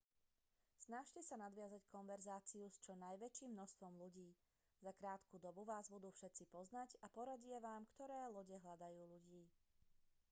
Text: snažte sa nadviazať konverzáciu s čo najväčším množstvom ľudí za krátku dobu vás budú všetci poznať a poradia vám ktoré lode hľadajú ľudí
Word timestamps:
snažte 0.85 1.21
sa 1.29 1.35
nadviazať 1.43 1.83
konverzáciu 1.95 2.65
s 2.73 2.77
čo 2.85 2.93
najväčším 3.05 3.51
množstvom 3.53 3.93
ľudí 4.01 4.29
za 4.85 4.91
krátku 4.99 5.35
dobu 5.45 5.61
vás 5.71 5.85
budú 5.95 6.09
všetci 6.11 6.43
poznať 6.55 6.89
a 7.05 7.05
poradia 7.17 7.57
vám 7.67 7.83
ktoré 7.93 8.19
lode 8.35 8.57
hľadajú 8.65 9.01
ľudí 9.13 9.41